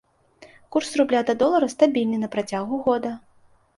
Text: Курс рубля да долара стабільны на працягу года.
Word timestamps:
Курс 0.75 0.89
рубля 1.01 1.21
да 1.29 1.35
долара 1.43 1.69
стабільны 1.75 2.17
на 2.25 2.31
працягу 2.37 2.81
года. 2.89 3.17